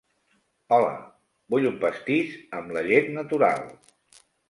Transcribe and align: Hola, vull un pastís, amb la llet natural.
Hola, 0.77 0.93
vull 1.55 1.69
un 1.73 1.79
pastís, 1.85 2.35
amb 2.61 2.77
la 2.79 2.87
llet 2.91 3.15
natural. 3.23 3.67